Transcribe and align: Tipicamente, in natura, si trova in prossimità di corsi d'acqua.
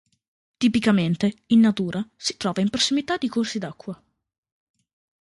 Tipicamente, 0.57 1.43
in 1.49 1.59
natura, 1.59 2.03
si 2.15 2.35
trova 2.35 2.59
in 2.59 2.71
prossimità 2.71 3.17
di 3.17 3.27
corsi 3.29 3.59
d'acqua. 3.59 4.03